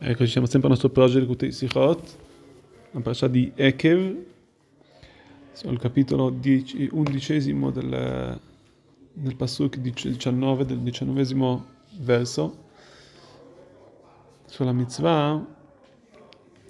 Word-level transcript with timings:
Ecco, 0.00 0.26
siamo 0.26 0.46
sempre 0.46 0.68
al 0.68 0.74
nostro 0.74 0.88
progetto 0.88 1.26
Kutei 1.26 1.52
Sichot, 1.52 2.18
la 2.92 3.00
parasha 3.00 3.28
di 3.28 3.52
Ekev, 3.54 4.16
il 5.64 5.78
capitolo 5.78 6.30
dieci- 6.30 6.88
undicesimo 6.90 7.70
del, 7.70 8.40
del 9.12 9.36
Pasuk 9.36 9.76
19, 9.76 10.64
del 10.64 10.78
diciannovesimo 10.78 11.66
verso, 11.98 12.64
sulla 14.46 14.72
mitzvah 14.72 15.46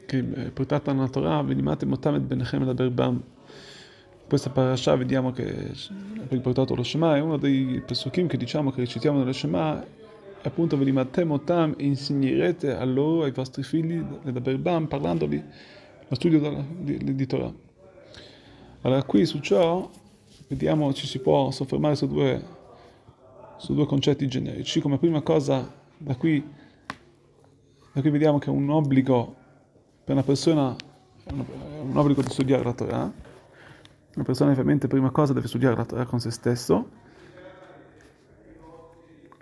che 0.04 0.18
è 0.18 0.50
portata 0.50 0.92
nella 0.92 1.08
Torah, 1.08 1.42
venimate 1.42 1.86
motamet 1.86 2.22
benechem 2.22 2.64
la 2.66 2.74
berbam. 2.74 3.22
Questa 4.26 4.50
parasha 4.50 4.96
vediamo 4.96 5.30
che 5.30 5.70
è 5.70 5.72
riportato 6.28 6.74
lo 6.74 6.82
Shema, 6.82 7.16
è 7.16 7.20
uno 7.20 7.36
dei 7.36 7.82
pasukim 7.86 8.26
che 8.26 8.36
diciamo 8.36 8.72
che 8.72 8.80
recitiamo 8.80 9.18
nello 9.18 9.32
Shema, 9.32 10.00
appunto 10.48 10.76
venimatem 10.76 11.30
otam 11.30 11.74
e 11.76 11.84
insegnerete 11.84 12.74
a 12.74 12.84
loro, 12.84 13.24
ai 13.24 13.32
vostri 13.32 13.62
figli, 13.62 14.00
da 14.00 14.40
Berbam, 14.40 14.86
parlandoli 14.86 15.42
lo 16.12 16.14
studio 16.14 16.64
di, 16.80 16.98
di, 16.98 17.14
di, 17.14 17.26
Torah. 17.26 17.52
Allora 18.82 19.02
qui 19.04 19.24
su 19.24 19.40
ciò 19.40 19.88
vediamo 20.48 20.92
ci 20.92 21.06
si 21.06 21.20
può 21.20 21.50
soffermare 21.50 21.94
su 21.94 22.06
due, 22.06 22.44
su 23.56 23.72
due 23.72 23.86
concetti 23.86 24.28
generici. 24.28 24.80
Come 24.80 24.98
prima 24.98 25.22
cosa 25.22 25.72
da 25.96 26.14
qui, 26.16 26.44
da 27.92 28.00
qui 28.00 28.10
vediamo 28.10 28.38
che 28.38 28.46
è 28.46 28.52
un 28.52 28.68
obbligo 28.68 29.36
per 30.04 30.14
una 30.14 30.24
persona, 30.24 30.76
è 31.24 31.32
un 31.32 31.96
obbligo 31.96 32.20
di 32.20 32.28
studiare 32.28 32.62
la 32.62 32.74
Torah. 32.74 33.12
Una 34.14 34.24
persona 34.24 34.50
ovviamente 34.50 34.88
prima 34.88 35.10
cosa 35.10 35.32
deve 35.32 35.48
studiare 35.48 35.76
la 35.76 35.86
Torah 35.86 36.04
con 36.04 36.20
se 36.20 36.30
stesso 36.30 37.00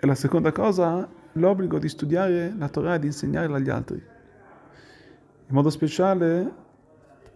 e 0.03 0.07
la 0.07 0.15
seconda 0.15 0.51
cosa, 0.51 1.07
l'obbligo 1.33 1.77
di 1.77 1.87
studiare 1.87 2.51
la 2.57 2.69
Torah 2.69 2.95
e 2.95 2.99
di 2.99 3.05
insegnarla 3.05 3.57
agli 3.57 3.69
altri. 3.69 3.97
In 3.97 5.53
modo 5.53 5.69
speciale 5.69 6.53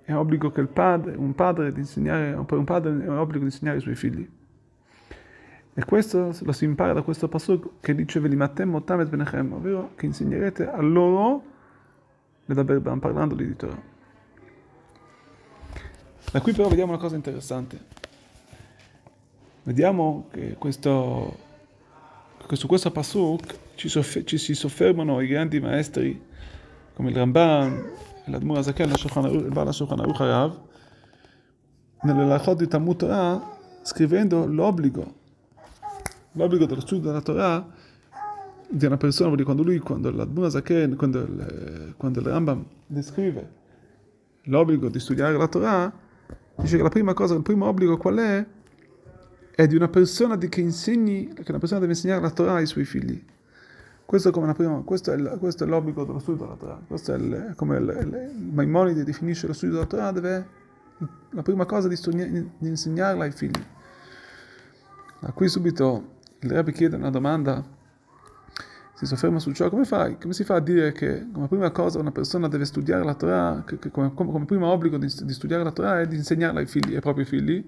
è 0.01 0.15
obbligo 0.15 0.49
che 0.49 0.61
il 0.61 0.67
padre, 0.67 1.15
un 1.15 1.35
padre 1.35 1.71
di 1.71 1.81
insegnare, 1.81 2.31
per 2.43 2.57
un 2.57 2.63
padre 2.63 2.89
è 3.03 3.07
un 3.07 3.19
obbligo 3.19 3.45
di 3.45 3.51
insegnare 3.51 3.77
ai 3.77 3.83
suoi 3.83 3.93
figli. 3.93 4.27
E 5.75 5.85
questo 5.85 6.35
lo 6.41 6.51
si 6.53 6.65
impara 6.65 6.93
da 6.93 7.03
questo 7.03 7.27
passo 7.27 7.73
che 7.81 7.93
dice 7.93 8.19
Velimatem 8.19 8.67
Motamet 8.67 9.09
Benechem, 9.09 9.53
ovvero 9.53 9.91
che 9.93 10.07
insegnerete 10.07 10.67
a 10.67 10.81
loro 10.81 11.43
le 12.45 12.63
parlandoli 12.63 13.45
di 13.45 13.55
Torah. 13.55 13.81
Da 16.31 16.41
qui 16.41 16.51
però 16.51 16.67
vediamo 16.67 16.93
una 16.93 17.01
cosa 17.01 17.15
interessante. 17.15 17.79
Vediamo 19.61 20.29
che 20.31 20.55
questo 20.57 21.44
su 22.53 22.67
questo 22.67 22.91
pasuk 22.91 23.55
ci, 23.75 23.89
soffer- 23.89 24.25
ci, 24.25 24.37
si 24.37 24.53
soffermano 24.53 25.19
i 25.21 25.27
grandi 25.27 25.59
maestri 25.59 26.21
come 26.93 27.09
il 27.09 27.15
Ramban, 27.15 27.91
l'Admur 28.25 28.59
Azakel, 28.59 28.89
il 28.89 29.49
Bala 29.51 29.71
Shulchan 29.71 29.99
Aruch 29.99 30.19
Harav, 30.21 30.59
nell'Elachot 32.03 32.57
di 32.57 32.67
Talmud 32.67 32.95
Torah, 32.95 33.57
scrivendo 33.81 34.45
l'obbligo, 34.45 35.13
l'obbligo 36.33 36.65
dello 36.65 36.81
studio 36.81 37.07
della 37.07 37.21
Torah 37.21 37.67
di 38.67 38.85
una 38.85 38.97
persona, 38.97 39.43
quando 39.43 39.63
lui, 39.63 39.79
quando 39.79 40.09
l'Admur 40.11 40.45
Azakel, 40.45 40.95
quando 40.95 41.19
il, 41.19 41.93
quando 41.97 42.19
il 42.19 42.25
Rambam 42.25 42.65
descrive 42.87 43.63
l'obbligo 44.43 44.87
di 44.89 44.99
studiare 44.99 45.37
la 45.37 45.47
Torah, 45.47 45.91
dice 46.55 46.77
che 46.77 46.83
la 46.83 46.89
prima 46.89 47.13
cosa, 47.13 47.35
il 47.35 47.41
primo 47.41 47.67
obbligo 47.67 47.97
qual 47.97 48.15
è? 48.17 48.45
È 49.55 49.67
di 49.67 49.75
una 49.75 49.87
persona 49.87 50.37
che 50.37 50.59
insegni, 50.59 51.29
che 51.33 51.45
una 51.47 51.59
persona 51.59 51.79
deve 51.79 51.93
insegnare 51.93 52.19
la 52.19 52.29
Torah 52.29 52.55
ai 52.55 52.65
suoi 52.65 52.83
figli. 52.83 53.23
Questo, 54.05 54.29
come 54.31 54.53
prima, 54.53 54.81
questo, 54.81 55.13
è, 55.13 55.15
il, 55.15 55.37
questo 55.39 55.63
è 55.63 55.67
l'obbligo 55.67 56.03
dello 56.03 56.19
studio 56.19 56.43
della 56.43 56.57
Torah. 56.57 56.81
Questo 56.85 57.13
è 57.13 57.17
il, 57.17 57.53
come 57.55 57.77
il, 57.77 57.97
il, 58.01 58.51
Maimonide 58.51 59.05
definisce 59.05 59.47
lo 59.47 59.53
studio 59.53 59.75
della 59.75 59.87
Torah, 59.87 60.11
deve, 60.11 60.47
la 61.29 61.41
prima 61.41 61.65
cosa 61.65 61.87
di, 61.87 61.97
di 62.57 62.67
insegnarla 62.67 63.23
ai 63.23 63.31
figli. 63.31 63.63
Da 65.19 65.31
qui 65.31 65.47
subito 65.47 66.13
il 66.39 66.51
Rebbe 66.51 66.73
chiede 66.73 66.97
una 66.97 67.09
domanda, 67.09 67.63
si 68.93 69.05
sofferma 69.05 69.39
su 69.39 69.53
ciò, 69.53 69.69
come 69.69 69.85
fai? 69.85 70.17
Come 70.19 70.33
si 70.33 70.43
fa 70.43 70.55
a 70.55 70.59
dire 70.59 70.91
che 70.91 71.27
come 71.31 71.47
prima 71.47 71.71
cosa 71.71 71.97
una 71.99 72.11
persona 72.11 72.49
deve 72.49 72.65
studiare 72.65 73.03
la 73.05 73.15
Torah, 73.15 73.63
che, 73.65 73.79
che 73.79 73.89
come, 73.89 74.13
come, 74.13 74.45
primo 74.45 74.67
obbligo 74.67 74.97
di, 74.97 75.07
di 75.21 75.33
studiare 75.33 75.63
la 75.63 75.71
Torah 75.71 76.01
è 76.01 76.07
di 76.07 76.17
insegnarla 76.17 76.59
ai 76.59 76.65
figli, 76.65 76.93
ai 76.93 77.01
propri 77.01 77.23
figli? 77.23 77.65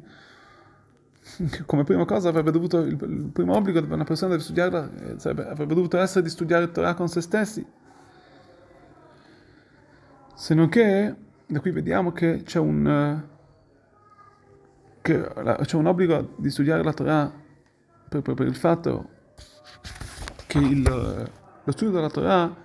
come 1.65 1.83
prima 1.83 2.05
cosa 2.05 2.29
avrebbe 2.29 2.51
dovuto, 2.51 2.79
il, 2.79 2.97
il 3.01 3.29
primo 3.31 3.55
obbligo 3.55 3.79
di 3.79 3.91
una 3.91 4.03
persona 4.03 4.31
deve 4.31 4.43
studiarla, 4.43 4.89
eh, 4.95 5.19
sarebbe, 5.19 5.47
avrebbe 5.47 5.73
dovuto 5.73 5.97
essere 5.97 6.23
di 6.23 6.29
studiare 6.29 6.63
il 6.63 6.71
Torah 6.71 6.93
con 6.93 7.07
se 7.07 7.21
stessi. 7.21 7.65
Se 10.35 10.53
non 10.53 10.69
che, 10.69 11.15
da 11.45 11.59
qui 11.59 11.71
vediamo 11.71 12.11
che 12.11 12.43
c'è 12.43 12.59
un, 12.59 13.23
che 15.01 15.33
c'è 15.63 15.75
un 15.75 15.85
obbligo 15.85 16.33
di 16.37 16.49
studiare 16.49 16.83
la 16.83 16.93
Torah 16.93 17.31
per, 18.07 18.21
per, 18.21 18.33
per 18.33 18.47
il 18.47 18.55
fatto 18.55 19.09
che 20.45 20.59
il, 20.59 20.81
lo 20.83 21.71
studio 21.71 21.93
della 21.93 22.09
Torah 22.09 22.55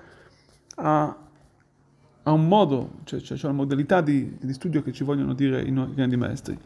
ha, 0.77 1.17
ha 2.23 2.31
un 2.31 2.47
modo, 2.47 3.01
cioè, 3.05 3.21
cioè, 3.21 3.37
cioè 3.37 3.51
una 3.51 3.61
modalità 3.61 4.01
di, 4.01 4.37
di, 4.41 4.53
studio 4.53 4.83
che 4.83 4.93
ci 4.93 5.03
vogliono 5.05 5.35
dire 5.35 5.61
i 5.63 5.73
grandi 5.73 6.17
maestri. 6.17 6.59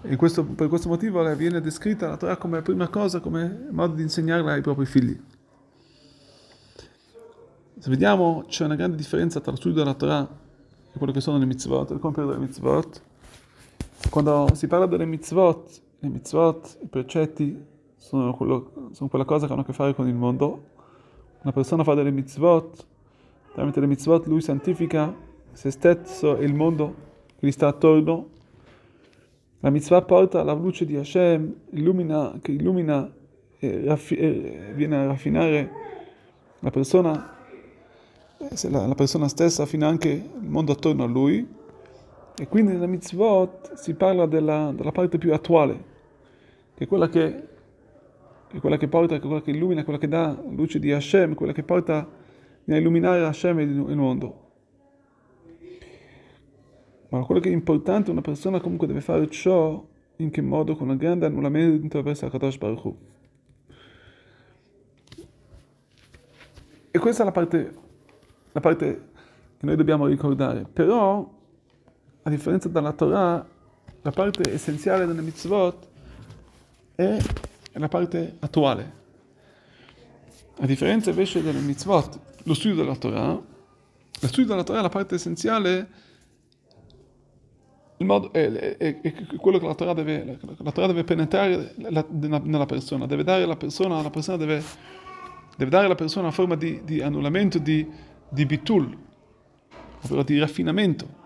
E 0.00 0.14
questo, 0.14 0.44
per 0.44 0.68
questo 0.68 0.88
motivo 0.88 1.22
viene 1.34 1.60
descritta 1.60 2.08
la 2.08 2.16
Torah 2.16 2.36
come 2.36 2.62
prima 2.62 2.88
cosa, 2.88 3.18
come 3.18 3.66
modo 3.70 3.94
di 3.94 4.02
insegnarla 4.02 4.52
ai 4.52 4.60
propri 4.60 4.86
figli. 4.86 5.20
Se 7.78 7.90
vediamo, 7.90 8.44
c'è 8.46 8.64
una 8.64 8.76
grande 8.76 8.96
differenza 8.96 9.40
tra 9.40 9.50
lo 9.50 9.56
studio 9.56 9.78
della 9.78 9.94
Torah 9.94 10.28
e 10.92 10.98
quello 10.98 11.12
che 11.12 11.20
sono 11.20 11.38
le 11.38 11.46
mitzvot, 11.46 11.90
il 11.90 11.98
compito 11.98 12.26
delle 12.26 12.38
mitzvot. 12.38 13.02
Quando 14.08 14.48
si 14.54 14.68
parla 14.68 14.86
delle 14.86 15.04
mitzvot, 15.04 15.82
le 15.98 16.08
mitzvot, 16.08 16.78
i 16.82 16.86
precetti, 16.86 17.60
sono, 17.96 18.32
quello, 18.34 18.90
sono 18.92 19.08
quella 19.08 19.24
cosa 19.24 19.46
che 19.46 19.52
hanno 19.52 19.62
a 19.62 19.64
che 19.64 19.72
fare 19.72 19.94
con 19.94 20.06
il 20.06 20.14
mondo. 20.14 20.66
Una 21.42 21.52
persona 21.52 21.82
fa 21.82 21.94
delle 21.94 22.12
mitzvot, 22.12 22.86
tramite 23.52 23.80
le 23.80 23.86
mitzvot 23.86 24.26
lui 24.26 24.40
santifica 24.40 25.12
se 25.52 25.70
stesso 25.72 26.36
e 26.36 26.44
il 26.44 26.54
mondo 26.54 26.94
che 27.36 27.46
gli 27.46 27.52
sta 27.52 27.66
attorno 27.66 28.36
la 29.60 29.70
mitzvah 29.70 30.02
porta 30.02 30.40
alla 30.40 30.52
luce 30.52 30.84
di 30.84 30.96
Hashem, 30.96 31.54
illumina, 31.70 32.38
che 32.40 32.52
illumina 32.52 33.12
e 33.58 33.84
raffi- 33.84 34.16
e 34.16 34.72
viene 34.74 34.96
a 34.96 35.06
raffinare 35.06 35.70
la 36.60 36.70
persona, 36.70 37.36
la, 38.38 38.86
la 38.86 38.94
persona 38.94 39.26
stessa, 39.26 39.66
fino 39.66 39.86
anche 39.86 40.08
il 40.08 40.48
mondo 40.48 40.72
attorno 40.72 41.02
a 41.02 41.06
lui. 41.06 41.56
E 42.40 42.46
quindi 42.46 42.72
nella 42.72 42.86
mitzvot 42.86 43.74
si 43.74 43.94
parla 43.94 44.26
della, 44.26 44.72
della 44.72 44.92
parte 44.92 45.18
più 45.18 45.32
attuale, 45.32 45.84
che 46.74 46.84
è 46.84 46.86
quella 46.86 47.08
che, 47.08 47.48
è 48.52 48.60
quella 48.60 48.76
che 48.76 48.86
porta, 48.86 49.16
che 49.16 49.24
è 49.24 49.26
quella 49.26 49.42
che 49.42 49.50
illumina, 49.50 49.82
quella 49.82 49.98
che 49.98 50.06
dà 50.06 50.40
luce 50.50 50.78
di 50.78 50.92
Hashem, 50.92 51.34
quella 51.34 51.52
che 51.52 51.64
porta 51.64 52.08
a 52.68 52.76
illuminare 52.76 53.24
Hashem 53.24 53.58
e 53.58 53.62
il 53.62 53.96
mondo. 53.96 54.47
Ma 57.10 57.24
quello 57.24 57.40
che 57.40 57.48
è 57.48 57.52
importante, 57.52 58.10
una 58.10 58.20
persona 58.20 58.60
comunque 58.60 58.86
deve 58.86 59.00
fare 59.00 59.28
ciò 59.30 59.82
in 60.16 60.30
che 60.30 60.42
modo? 60.42 60.76
Con 60.76 60.88
un 60.90 60.96
grande 60.96 61.26
annullamento 61.26 62.02
verso 62.02 62.26
Akadosh 62.26 62.58
Baruch 62.58 62.84
Hu. 62.84 62.98
E 66.90 66.98
questa 66.98 67.22
è 67.22 67.24
la 67.24 67.32
parte, 67.32 67.74
la 68.52 68.60
parte 68.60 69.08
che 69.58 69.66
noi 69.66 69.76
dobbiamo 69.76 70.06
ricordare. 70.06 70.66
Però, 70.70 71.36
a 72.22 72.30
differenza 72.30 72.68
dalla 72.68 72.92
Torah, 72.92 73.46
la 74.02 74.10
parte 74.10 74.52
essenziale 74.52 75.06
delle 75.06 75.22
mitzvot 75.22 75.86
è 76.94 77.18
la 77.72 77.88
parte 77.88 78.36
attuale. 78.40 78.92
A 80.60 80.66
differenza 80.66 81.10
invece 81.10 81.42
delle 81.42 81.60
mitzvot, 81.60 82.18
lo 82.42 82.54
studio 82.54 82.76
della 82.76 82.96
Torah, 82.96 83.30
lo 83.30 84.26
studio 84.26 84.46
della 84.46 84.64
Torah 84.64 84.80
è 84.80 84.82
la 84.82 84.88
parte 84.88 85.14
essenziale 85.14 85.88
modo, 88.04 88.32
è, 88.32 88.48
è, 88.76 89.00
è, 89.00 89.14
quello 89.36 89.58
che 89.58 89.66
la 89.66 89.74
Torah 89.74 89.92
deve, 89.92 90.38
la 90.58 90.70
Torah 90.70 90.86
deve 90.86 91.02
penetrare 91.02 91.74
la, 91.78 92.04
nella 92.10 92.66
persona, 92.66 93.06
deve 93.06 93.24
dare 93.24 93.42
alla 93.42 93.56
persona, 93.56 94.00
la 94.00 94.10
persona 94.10 94.36
deve, 94.36 94.62
deve 95.56 95.70
dare 95.70 95.86
alla 95.86 95.96
persona 95.96 96.26
una 96.26 96.34
forma 96.34 96.54
di, 96.54 96.80
di 96.84 97.00
annullamento, 97.00 97.58
di, 97.58 97.84
di 98.28 98.46
bitul, 98.46 98.96
ovvero 100.02 100.22
di 100.22 100.38
raffinamento. 100.38 101.16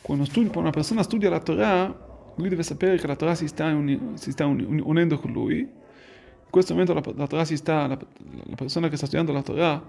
Quando, 0.00 0.24
studi, 0.24 0.46
quando, 0.46 0.60
una 0.60 0.70
persona 0.70 1.02
studia 1.02 1.28
la 1.28 1.40
Torah, 1.40 2.32
lui 2.36 2.48
deve 2.48 2.62
sapere 2.62 2.96
che 2.96 3.06
la 3.06 3.16
Torah 3.16 3.34
si 3.34 3.46
sta, 3.46 3.66
uni, 3.66 4.12
si 4.14 4.30
sta 4.30 4.46
uni, 4.46 4.64
unendo 4.64 5.18
con 5.18 5.32
lui. 5.32 5.58
In 5.58 6.50
questo 6.50 6.72
momento 6.72 6.94
la, 6.94 7.02
la 7.14 7.26
Torah 7.26 7.44
si 7.44 7.56
sta, 7.56 7.86
la, 7.86 7.98
la, 8.44 8.54
persona 8.54 8.88
che 8.88 8.96
sta 8.96 9.04
studiando 9.04 9.32
la 9.34 9.42
Torah 9.42 9.82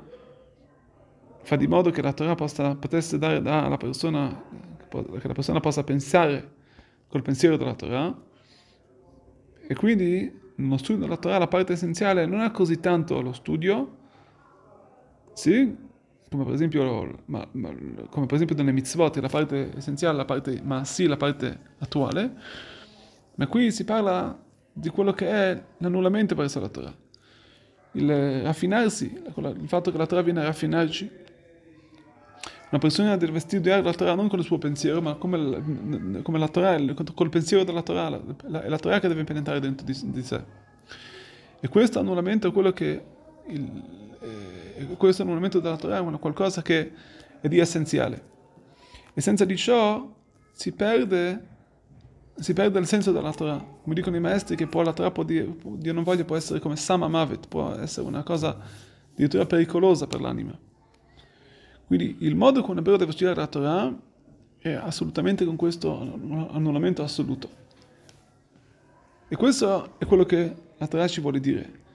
fa 1.43 1.55
di 1.55 1.67
modo 1.67 1.91
che 1.91 2.01
la 2.01 2.11
Torah 2.11 2.35
possa, 2.35 2.75
potesse 2.75 3.17
dare 3.17 3.37
alla 3.37 3.77
persona 3.77 4.75
che 4.89 5.27
la 5.27 5.33
persona 5.33 5.59
possa 5.59 5.83
pensare 5.83 6.55
col 7.07 7.21
pensiero 7.21 7.57
della 7.57 7.75
Torah. 7.75 8.25
E 9.69 9.75
quindi 9.75 10.45
nello 10.55 10.77
studio 10.77 11.01
della 11.01 11.17
Torah 11.17 11.37
la 11.37 11.47
parte 11.47 11.73
essenziale 11.73 12.25
non 12.25 12.41
è 12.41 12.51
così 12.51 12.79
tanto 12.79 13.21
lo 13.21 13.33
studio, 13.33 13.95
sì, 15.33 15.75
come 16.29 16.43
per 16.43 16.53
esempio, 16.53 17.21
ma, 17.25 17.47
ma, 17.51 17.73
come 18.09 18.25
per 18.25 18.35
esempio 18.35 18.55
nelle 18.55 18.71
mitzvot, 18.71 19.17
la 19.17 19.27
parte 19.27 19.75
essenziale, 19.75 20.17
la 20.17 20.25
parte 20.25 20.61
ma 20.63 20.83
sì, 20.83 21.05
la 21.05 21.17
parte 21.17 21.59
attuale, 21.77 22.33
ma 23.35 23.47
qui 23.47 23.71
si 23.71 23.83
parla 23.85 24.37
di 24.71 24.89
quello 24.89 25.13
che 25.13 25.27
è 25.27 25.63
l'annullamento 25.77 26.33
verso 26.33 26.59
la 26.59 26.69
Torah, 26.69 26.95
il 27.93 28.41
raffinarsi, 28.41 29.23
il 29.35 29.67
fatto 29.67 29.91
che 29.91 29.97
la 29.97 30.05
Torah 30.05 30.21
viene 30.21 30.41
a 30.41 30.45
raffinarci. 30.45 31.25
Una 32.69 32.79
persona 32.81 33.15
deve 33.15 33.39
studiare 33.39 33.81
la 33.81 33.93
Torah 33.93 34.13
non 34.13 34.27
con 34.27 34.39
il 34.39 34.45
suo 34.45 34.57
pensiero, 34.57 35.01
ma 35.01 35.15
come, 35.15 36.21
come 36.21 36.37
la 36.37 36.49
Torah, 36.49 36.77
col 37.13 37.29
pensiero 37.29 37.63
della 37.63 37.81
Torah, 37.81 38.07
è 38.07 38.21
la, 38.47 38.67
la 38.67 38.77
Torah 38.77 38.99
che 38.99 39.07
deve 39.07 39.23
penetrare 39.23 39.61
dentro 39.61 39.85
di, 39.85 39.97
di 40.11 40.21
sé. 40.21 40.43
E 41.61 41.67
questo 41.69 41.99
annullamento 41.99 42.49
è 42.49 42.51
quello 42.51 42.73
che 42.73 43.03
il, 43.47 43.83
eh, 44.19 44.85
questo 44.97 45.21
annullamento 45.21 45.59
della 45.61 45.77
Torah 45.77 45.99
è 45.99 46.19
qualcosa 46.19 46.61
che 46.61 46.91
è 47.39 47.47
di 47.47 47.57
essenziale. 47.57 48.35
E 49.13 49.21
senza 49.21 49.45
di 49.45 49.55
ciò 49.55 50.13
si 50.51 50.73
perde, 50.73 51.47
si 52.35 52.51
perde 52.51 52.79
il 52.79 52.85
senso 52.85 53.13
della 53.13 53.31
Torah. 53.31 53.63
Come 53.81 53.95
dicono 53.95 54.17
i 54.17 54.19
maestri, 54.19 54.57
che 54.57 54.67
poi 54.67 54.83
la 54.83 54.91
Torah 54.91 55.11
può 55.11 55.23
dire, 55.23 55.55
Dio 55.63 55.93
non 55.93 56.03
voglia, 56.03 56.25
può 56.25 56.35
essere 56.35 56.59
come 56.59 56.75
Sama 56.75 57.07
Mavet, 57.07 57.47
può 57.47 57.71
essere 57.75 58.05
una 58.05 58.23
cosa 58.23 58.57
addirittura 59.13 59.45
pericolosa 59.45 60.05
per 60.05 60.19
l'anima. 60.19 60.66
Quindi 61.87 62.17
il 62.19 62.35
modo 62.35 62.59
come 62.59 62.73
un 62.73 62.79
ebreo 62.79 62.97
deve 62.97 63.13
studiare 63.13 63.39
la 63.39 63.47
Torah 63.47 63.97
è 64.59 64.71
assolutamente 64.71 65.45
con 65.45 65.55
questo 65.55 65.97
annullamento 66.51 67.01
assoluto. 67.01 67.49
E 69.29 69.35
questo 69.37 69.97
è 69.97 70.05
quello 70.05 70.25
che 70.25 70.53
la 70.77 70.87
Torah 70.87 71.07
ci 71.07 71.21
vuole 71.21 71.39
dire. 71.39 71.85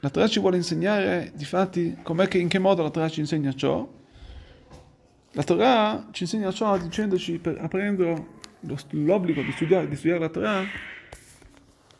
La 0.00 0.10
Torah 0.10 0.28
ci 0.28 0.38
vuole 0.38 0.56
insegnare, 0.56 1.32
difatti, 1.34 1.98
com'è 2.00 2.28
che, 2.28 2.38
in 2.38 2.46
che 2.46 2.60
modo 2.60 2.84
la 2.84 2.90
Torah 2.90 3.08
ci 3.08 3.18
insegna 3.18 3.52
ciò? 3.52 3.92
La 5.32 5.42
Torah 5.42 6.06
ci 6.12 6.22
insegna 6.22 6.52
ciò 6.52 6.78
dicendoci, 6.78 7.38
per, 7.38 7.58
aprendo 7.60 8.26
lo, 8.60 8.76
l'obbligo 8.90 9.42
di 9.42 9.50
studiare, 9.50 9.88
di 9.88 9.96
studiare 9.96 10.20
la 10.20 10.28
Torah, 10.28 10.62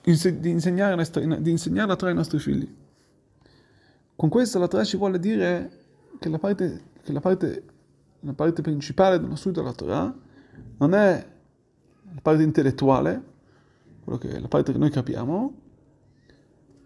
di 0.02 0.10
insegnare, 0.50 1.40
di 1.40 1.50
insegnare 1.50 1.88
la 1.88 1.96
Torah 1.96 2.10
ai 2.12 2.16
nostri 2.16 2.38
figli. 2.38 2.72
Con 4.14 4.28
questo 4.28 4.60
la 4.60 4.68
Torah 4.68 4.84
ci 4.84 4.96
vuole 4.96 5.18
dire 5.18 5.85
che 6.18 6.28
la 6.28 6.38
parte, 6.38 6.82
che 7.02 7.12
la 7.12 7.20
parte, 7.20 7.64
la 8.20 8.32
parte 8.32 8.62
principale 8.62 9.20
dello 9.20 9.36
studio 9.36 9.62
della 9.62 9.74
Torah 9.74 10.14
non 10.78 10.94
è 10.94 11.26
la 12.12 12.20
parte 12.20 12.42
intellettuale, 12.42 13.22
che 14.18 14.40
la 14.40 14.48
parte 14.48 14.72
che 14.72 14.78
noi 14.78 14.90
capiamo, 14.90 15.64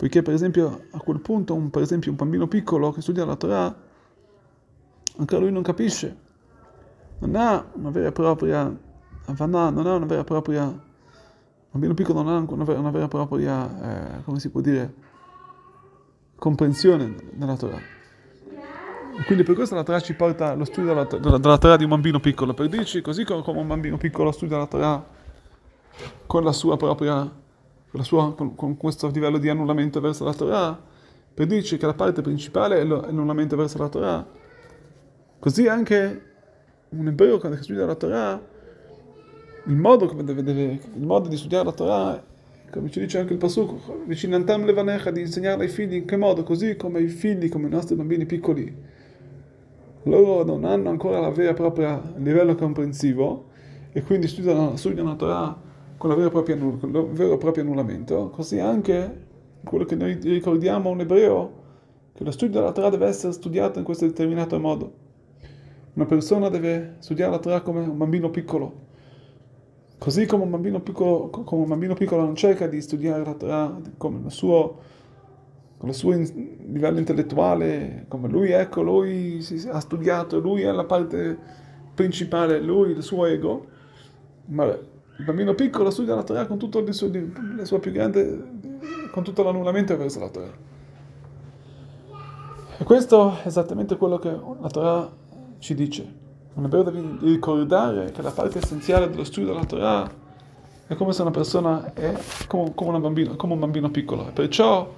Poiché 0.00 0.22
per 0.22 0.32
esempio 0.32 0.84
a 0.92 0.98
quel 1.00 1.20
punto 1.20 1.54
un, 1.54 1.68
esempio, 1.74 2.10
un 2.10 2.16
bambino 2.16 2.48
piccolo 2.48 2.90
che 2.90 3.02
studia 3.02 3.26
la 3.26 3.36
Torah, 3.36 3.76
ancora 5.18 5.42
lui 5.42 5.52
non 5.52 5.62
capisce, 5.62 6.16
non 7.18 7.36
ha 7.36 7.62
una 7.74 7.90
vera 7.90 8.08
e 8.08 8.12
propria 8.12 8.74
Havana, 9.26 9.68
non 9.68 9.86
ha 9.86 9.96
una 9.96 10.06
vera 10.06 10.22
e 10.22 10.24
propria, 10.24 10.64
un 10.64 10.80
bambino 11.68 11.92
piccolo 11.92 12.22
non 12.22 12.32
ha 12.32 12.50
una 12.50 12.64
vera, 12.64 12.78
una 12.78 12.90
vera 12.90 13.04
e 13.04 13.08
propria, 13.08 14.16
eh, 14.16 14.24
come 14.24 14.40
si 14.40 14.48
può 14.48 14.62
dire, 14.62 14.94
comprensione 16.34 17.16
della 17.32 17.56
Torah. 17.58 17.99
Quindi 19.24 19.44
per 19.44 19.54
questo 19.54 19.74
la 19.74 19.82
Torah 19.82 20.00
ci 20.00 20.14
porta 20.14 20.50
allo 20.50 20.64
studio 20.64 20.94
della, 20.94 21.04
della, 21.04 21.38
della 21.38 21.58
Torah 21.58 21.76
di 21.76 21.84
un 21.84 21.90
bambino 21.90 22.20
piccolo, 22.20 22.54
per 22.54 22.68
dirci 22.68 23.00
così 23.00 23.24
come 23.24 23.42
un 23.46 23.66
bambino 23.66 23.96
piccolo 23.96 24.32
studia 24.32 24.56
la 24.56 24.66
Torah 24.66 25.04
con 26.26 26.42
la 26.42 26.52
sua 26.52 26.76
propria 26.76 27.30
con, 27.90 28.04
sua, 28.04 28.34
con, 28.34 28.54
con, 28.54 28.76
questo 28.76 29.08
livello 29.08 29.38
di 29.38 29.48
annullamento 29.48 30.00
verso 30.00 30.24
la 30.24 30.32
Torah, 30.32 30.80
per 31.34 31.46
dirci 31.46 31.76
che 31.76 31.86
la 31.86 31.94
parte 31.94 32.22
principale 32.22 32.80
è 32.80 32.84
l'annullamento 32.84 33.56
verso 33.56 33.78
la 33.78 33.88
Torah. 33.88 34.26
Così 35.38 35.66
anche 35.66 36.22
un 36.90 37.08
ebreo 37.08 37.38
quando 37.38 37.60
studia 37.62 37.86
la 37.86 37.94
Torah, 37.94 38.40
il 39.66 39.76
modo, 39.76 40.06
deve, 40.22 40.42
deve, 40.42 40.80
il 40.94 41.06
modo 41.06 41.28
di 41.28 41.36
studiare 41.36 41.64
la 41.64 41.72
Torah, 41.72 42.24
come 42.70 42.90
ci 42.90 43.00
dice 43.00 43.18
anche 43.18 43.32
il 43.32 43.38
Pasuk, 43.38 44.06
vicinantam 44.06 44.64
levanecha, 44.64 45.10
di 45.10 45.20
insegnare 45.20 45.62
ai 45.62 45.68
figli 45.68 45.94
in 45.94 46.04
che 46.04 46.16
modo, 46.16 46.44
così 46.44 46.76
come 46.76 47.00
i 47.00 47.08
figli, 47.08 47.48
come 47.48 47.66
i 47.66 47.70
nostri 47.70 47.96
bambini 47.96 48.26
piccoli, 48.26 48.72
loro 50.04 50.44
non 50.44 50.64
hanno 50.64 50.88
ancora 50.88 51.20
la 51.20 51.30
vera 51.30 51.50
e 51.50 51.54
propria 51.54 52.00
livello 52.16 52.54
comprensivo 52.54 53.48
e 53.92 54.02
quindi 54.02 54.28
studiano, 54.28 54.76
studiano 54.76 55.10
la 55.10 55.16
Torah 55.16 55.60
con, 55.96 56.08
la 56.08 56.28
propria, 56.30 56.56
con 56.56 56.78
il 56.82 57.06
vero 57.12 57.34
e 57.34 57.36
proprio 57.36 57.62
annullamento, 57.62 58.30
così 58.30 58.58
anche 58.58 59.28
quello 59.64 59.84
che 59.84 59.96
noi 59.96 60.14
ricordiamo 60.14 60.88
a 60.88 60.92
un 60.92 61.00
ebreo, 61.00 61.52
che 62.14 62.24
lo 62.24 62.30
studio 62.30 62.60
della 62.60 62.72
Torah 62.72 62.88
deve 62.88 63.06
essere 63.06 63.32
studiato 63.32 63.78
in 63.78 63.84
questo 63.84 64.06
determinato 64.06 64.58
modo. 64.58 64.92
Una 65.92 66.06
persona 66.06 66.48
deve 66.48 66.96
studiare 67.00 67.32
la 67.32 67.38
Torah 67.38 67.60
come 67.60 67.80
un 67.80 67.98
bambino 67.98 68.30
piccolo, 68.30 68.88
così 69.98 70.24
come 70.24 70.44
un 70.44 70.50
bambino 70.50 70.80
piccolo, 70.80 71.28
come 71.28 71.62
un 71.62 71.68
bambino 71.68 71.92
piccolo 71.94 72.22
non 72.22 72.34
cerca 72.34 72.66
di 72.66 72.80
studiare 72.80 73.22
la 73.22 73.34
Torah 73.34 73.78
come 73.98 74.20
il 74.24 74.30
suo, 74.30 74.78
il 75.82 75.94
suo 75.94 76.12
livello 76.12 76.98
intellettuale, 76.98 78.04
come 78.08 78.28
lui, 78.28 78.50
ecco, 78.50 78.82
lui 78.82 79.44
ha 79.70 79.80
studiato, 79.80 80.38
lui 80.38 80.62
è 80.62 80.70
la 80.70 80.84
parte 80.84 81.38
principale, 81.94 82.60
lui, 82.60 82.90
il 82.90 83.02
suo 83.02 83.24
ego, 83.26 83.66
ma 84.46 84.64
il 84.64 85.24
bambino 85.24 85.54
piccolo 85.54 85.90
studia 85.90 86.14
la 86.14 86.22
Torah 86.22 86.46
con 86.46 86.58
tutto 86.58 86.78
il 86.78 86.94
suo, 86.94 87.10
la 87.56 87.64
sua 87.64 87.78
più 87.78 87.92
grande, 87.92 88.42
con 89.10 89.22
tutto 89.22 89.42
l'annullamento 89.42 89.96
verso 89.96 90.20
la 90.20 90.28
Torah. 90.28 90.68
E 92.78 92.84
questo 92.84 93.36
è 93.42 93.46
esattamente 93.46 93.96
quello 93.96 94.18
che 94.18 94.30
la 94.30 94.68
Torah 94.68 95.10
ci 95.58 95.74
dice. 95.74 96.18
Un 96.54 96.64
ebreo 96.64 96.82
deve 96.82 97.18
ricordare 97.20 98.10
che 98.10 98.22
la 98.22 98.30
parte 98.30 98.58
essenziale 98.58 99.08
dello 99.08 99.24
studio 99.24 99.52
della 99.52 99.64
Torah 99.64 100.10
è 100.86 100.94
come 100.94 101.12
se 101.12 101.22
una 101.22 101.30
persona 101.30 101.92
è 101.92 102.12
come, 102.48 102.72
come, 102.74 102.98
bambino, 102.98 103.36
come 103.36 103.52
un 103.52 103.60
bambino 103.60 103.90
piccolo. 103.90 104.28
E 104.28 104.32
perciò, 104.32 104.92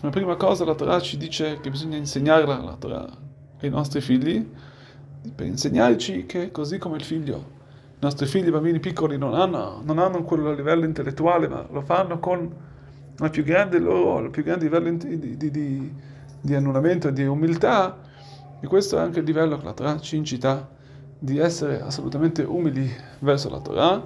una 0.00 0.10
prima 0.10 0.36
cosa, 0.36 0.64
la 0.64 0.74
Torah 0.74 1.00
ci 1.00 1.16
dice 1.16 1.58
che 1.60 1.70
bisogna 1.70 1.96
insegnare 1.96 2.44
la 2.44 2.76
Torah 2.78 3.08
ai 3.60 3.70
nostri 3.70 4.00
figli, 4.00 4.46
per 5.34 5.46
insegnarci 5.46 6.26
che 6.26 6.50
così 6.50 6.78
come 6.78 6.96
il 6.96 7.04
figlio 7.04 7.54
i 7.96 7.98
nostri 8.00 8.26
figli, 8.26 8.48
i 8.48 8.50
bambini 8.50 8.78
piccoli, 8.78 9.16
non 9.16 9.32
hanno, 9.34 9.80
non 9.82 9.98
hanno 9.98 10.22
quello 10.22 10.52
livello 10.52 10.84
intellettuale, 10.84 11.48
ma 11.48 11.66
lo 11.70 11.80
fanno 11.80 12.18
con 12.18 12.54
il 13.18 13.30
più 13.30 13.42
grande, 13.42 13.78
loro, 13.78 14.26
il 14.26 14.30
più 14.30 14.42
grande 14.42 14.64
livello 14.64 14.90
di, 14.90 15.36
di, 15.38 15.50
di, 15.50 15.94
di 16.38 16.54
annullamento 16.54 17.08
di 17.08 17.24
umiltà. 17.24 17.98
E 18.60 18.66
questo 18.66 18.98
è 18.98 19.00
anche 19.00 19.20
il 19.20 19.24
livello 19.24 19.56
che 19.56 19.64
la 19.64 19.72
Torah 19.72 19.98
ci 19.98 20.16
incita 20.16 20.68
di 21.18 21.38
essere 21.38 21.80
assolutamente 21.80 22.42
umili 22.42 22.86
verso 23.20 23.48
la 23.48 23.60
Torah. 23.60 24.04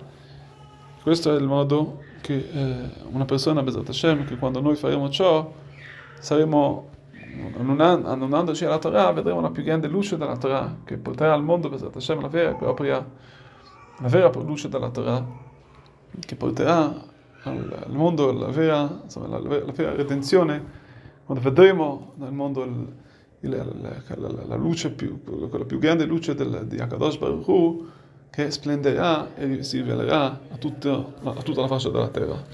Questo 1.02 1.34
è 1.34 1.36
il 1.36 1.46
modo 1.46 2.02
che 2.20 2.48
eh, 2.52 2.90
una 3.10 3.24
persona, 3.24 3.60
Bezat 3.64 3.88
Hashem, 3.88 4.24
che 4.24 4.36
quando 4.36 4.60
noi 4.60 4.76
faremo 4.76 5.10
ciò, 5.10 5.52
saremo 6.20 6.88
annunandoci 7.62 8.64
alla 8.64 8.78
Torah, 8.78 9.12
vedremo 9.12 9.40
la 9.40 9.50
più 9.50 9.62
grande 9.62 9.88
luce 9.88 10.16
della 10.16 10.36
Torah, 10.36 10.78
che 10.84 10.96
porterà 10.96 11.32
al 11.32 11.42
mondo, 11.42 11.68
Bezat 11.68 11.96
Hashem, 11.96 12.20
la 12.20 12.28
vera 12.28 12.50
e 12.50 12.54
propria 12.54 13.04
la 14.02 14.08
vera 14.08 14.30
luce 14.40 14.68
della 14.68 14.90
Torah, 14.90 15.24
che 16.18 16.36
porterà 16.36 17.08
al, 17.42 17.84
mondo 17.88 18.32
la 18.32 18.48
vera, 18.48 19.00
insomma, 19.04 19.28
la, 19.28 19.38
la, 19.38 19.72
vera 19.72 19.94
redenzione, 19.94 20.78
quando 21.24 21.42
vedremo 21.42 22.12
nel 22.16 22.32
mondo 22.32 22.64
il, 22.64 22.92
il, 23.40 23.50
la, 23.50 24.44
la, 24.46 24.56
luce 24.56 24.90
più, 24.90 25.22
quella 25.22 25.64
più 25.64 25.78
grande 25.78 26.04
luce 26.04 26.34
del, 26.34 26.66
di 26.66 26.78
Akadosh 26.78 27.18
Baruch 27.18 27.46
Hu, 27.46 27.86
che 28.30 28.50
splenderà 28.50 29.34
e 29.34 29.62
si 29.62 29.78
rivelerà 29.78 30.40
a, 30.50 30.56
tutto, 30.56 31.14
a 31.22 31.42
tutta 31.42 31.60
la 31.60 31.66
faccia 31.66 31.90
della 31.90 32.08
terra. 32.08 32.42